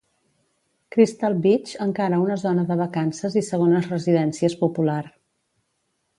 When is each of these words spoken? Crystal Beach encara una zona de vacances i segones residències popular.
Crystal 0.95 1.35
Beach 1.43 1.73
encara 1.85 2.21
una 2.23 2.39
zona 2.45 2.65
de 2.73 2.79
vacances 2.81 3.37
i 3.43 3.45
segones 3.51 3.93
residències 3.93 4.59
popular. 4.65 4.99